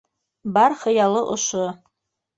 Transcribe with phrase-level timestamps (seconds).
[0.55, 1.65] Бар хыялы ошо